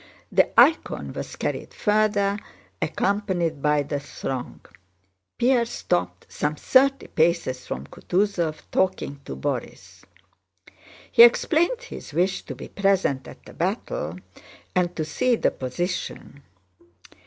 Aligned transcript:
The 0.31 0.49
icon 0.59 1.13
was 1.13 1.35
carried 1.35 1.75
further, 1.75 2.39
accompanied 2.81 3.61
by 3.61 3.83
the 3.83 3.99
throng. 3.99 4.61
Pierre 5.37 5.67
stopped 5.67 6.25
some 6.27 6.55
thirty 6.55 7.05
paces 7.05 7.67
from 7.67 7.85
Kutúzov, 7.85 8.63
talking 8.71 9.21
to 9.25 9.35
Borís. 9.35 10.01
He 11.11 11.21
explained 11.21 11.83
his 11.83 12.13
wish 12.13 12.41
to 12.45 12.55
be 12.55 12.67
present 12.69 13.27
at 13.27 13.45
the 13.45 13.53
battle 13.53 14.17
and 14.73 14.95
to 14.95 15.05
see 15.05 15.35
the 15.35 15.51
position. 15.51 16.41